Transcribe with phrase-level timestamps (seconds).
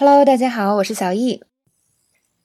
[0.00, 1.42] Hello，大家好，我是小易。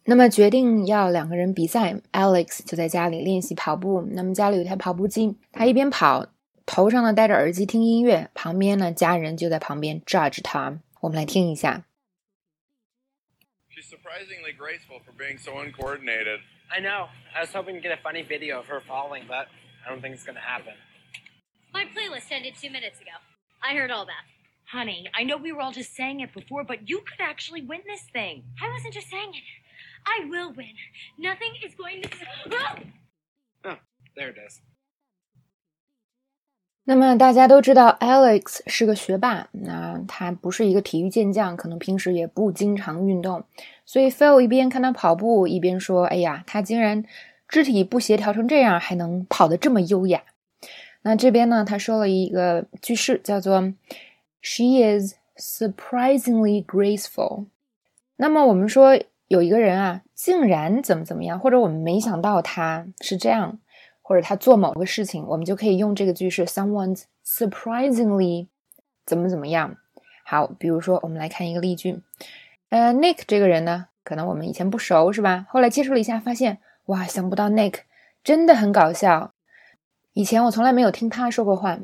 [0.05, 4.01] 那么决定要两个人比赛，Alex 就在家里练习跑步。
[4.13, 6.25] 那么家里有台跑步机，他一边跑，
[6.65, 10.79] 头上呢戴着耳机听音乐，旁边呢家人就在旁边 judge 他。
[11.01, 11.85] 我们来听一下。
[13.69, 16.39] She's surprisingly graceful for being so uncoordinated.
[16.69, 17.09] I know.
[17.35, 19.45] I was hoping to get a funny video of her falling, but
[19.85, 20.73] I don't think it's gonna happen.
[21.71, 23.21] My playlist ended two minutes ago.
[23.61, 24.25] I heard all that.
[24.73, 27.81] Honey, I know we were all just saying it before, but you could actually win
[27.85, 28.41] this thing.
[28.59, 29.45] I wasn't just saying it.
[30.03, 30.73] I will win.
[31.19, 32.09] Nothing is going to.
[33.65, 33.77] Oh,
[34.15, 34.61] there it is.
[36.85, 43.45] 那么大家都知道，Alex 是个学霸，那他不是一个体育健将，可能平时也不经常运动，
[43.85, 47.05] 所以 Phil 一边看他跑步，一边说：“哎呀，他竟然
[47.47, 50.23] 肢体不协调成这样，还能跑得这么优雅。”
[51.03, 53.71] 那这边呢，他说了一个句式，叫做。
[54.45, 57.45] She is surprisingly graceful。
[58.17, 63.57] 那么我们说有一个人啊，竟然怎么怎么样，或者我们没想到他是这样，
[64.01, 68.47] 或者他做某个事情，我们就可以用这个句式：someone's surprisingly
[69.05, 69.77] 怎么怎么样。
[70.25, 72.01] 好，比如说我们来看一个例句。
[72.67, 75.45] 呃，Nick 这个人呢，可能我们以前不熟，是吧？
[75.49, 77.75] 后来接触了一下，发现哇，想不到 Nick
[78.23, 79.33] 真的很搞笑。
[80.11, 81.79] 以前我从来没有听他说过话。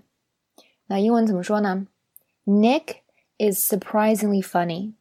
[0.88, 1.88] 那英文怎么说呢
[2.49, 3.03] ？Nick
[3.39, 4.95] is surprisingly funny.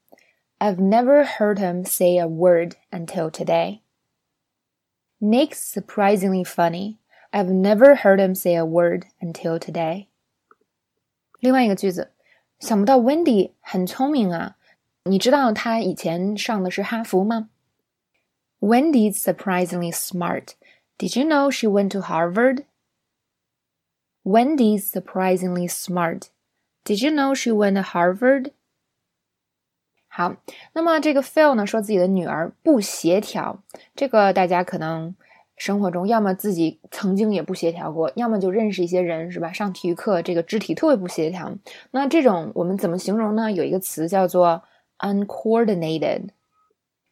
[0.59, 3.81] I've never heard him say a word until today.
[5.19, 6.99] Nick's surprisingly funny.
[7.31, 10.07] I've never heard him say a word until today.
[11.39, 12.11] 另外一个句子，
[12.59, 14.55] 想不到 Wendy 很聪明啊！
[15.05, 17.49] 你知道她以前上的是哈佛吗？
[18.61, 20.53] Wendy's surprisingly smart.
[20.97, 22.63] Did you know she went to Harvard?
[24.23, 26.27] Wendy's surprisingly smart.
[26.88, 28.52] Did you know she went to Harvard？
[30.08, 30.36] 好，
[30.72, 33.62] 那么这个 Phil 呢说自己的女儿不协调，
[33.94, 35.14] 这个大家可能
[35.54, 39.52] 生活中要么自己曾经也不协调过，要么就认识一些人是吧？
[39.52, 41.52] 上体育课这个肢体特别不协调，
[41.90, 43.52] 那这种我们怎么形容呢？
[43.52, 44.62] 有一个词叫做
[45.00, 46.28] uncoordinated。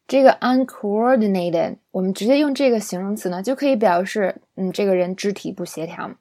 [0.08, 6.12] 这个 uncoordinated，我们直接用这个形容词呢就可以表示，嗯，这个人肢体不协调。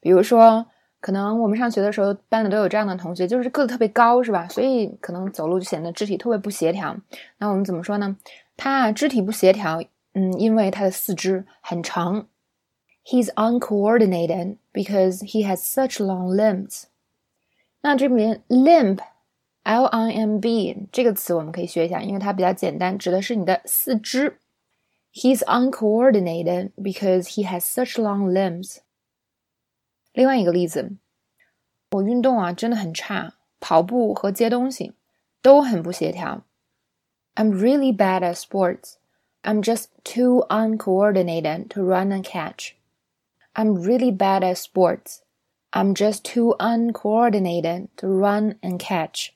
[0.00, 0.68] 比如说。
[1.06, 4.48] 可能我们上学的时候，班里都有这样的同学，就是个子特别高，是吧？
[4.48, 6.96] 所以可能走路就显得肢体特别不协调。
[7.38, 8.16] 那我们怎么说呢？
[8.56, 9.80] 他肢体不协调，
[10.14, 12.26] 嗯，因为他的四肢很长。
[13.04, 16.86] He's uncoordinated because he has such long limbs。
[17.82, 24.38] 那这边 limb，L-I-M-B 这个词我们可以学一下，因为它比较简单，指的是你的四肢。
[25.12, 28.78] He's uncoordinated because he has such long limbs。
[30.16, 30.96] 另外一个例子，
[31.90, 34.94] 我运动啊真的很差，跑步和接东西
[35.42, 36.42] 都很不协调。
[37.34, 38.94] I'm really bad at sports.
[39.42, 42.70] I'm just too uncoordinated to run and catch.
[43.52, 45.18] I'm really bad at sports.
[45.72, 49.32] I'm just too uncoordinated to run and catch.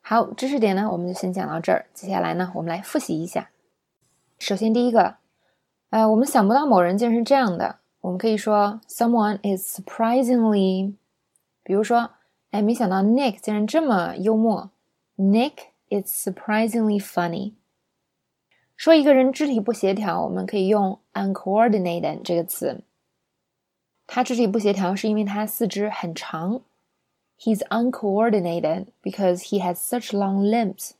[0.00, 1.84] 好，知识点呢，我们就先讲到这儿。
[1.92, 3.50] 接下来呢，我们来复习一下。
[4.38, 5.18] 首先，第一个，
[5.90, 7.80] 呃，我们想不到某人竟然是这样的。
[8.04, 10.92] 我们可以说，someone is surprisingly，
[11.62, 12.10] 比如说，
[12.50, 14.70] 哎，没想到 Nick 竟然这么幽默。
[15.16, 17.54] Nick is surprisingly funny。
[18.76, 22.82] 说一个人肢体不协调，我们可以用 uncoordinated 这个词。
[24.06, 26.60] 他肢体不协调是因为他四肢很长。
[27.38, 30.90] He's uncoordinated because he has such long limbs。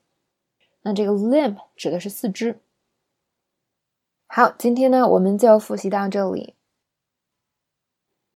[0.81, 2.61] 那这个 limb 指的是四肢。
[4.27, 6.55] 好，今天呢，我们就复习到这里。